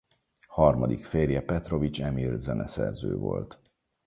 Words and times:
Harmadik 0.47 1.05
férje 1.05 1.41
Petrovics 1.41 1.99
Emil 2.01 2.37
zeneszerző 2.37 3.15
volt. 3.17 3.61